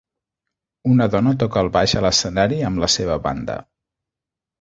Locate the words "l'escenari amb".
2.05-2.81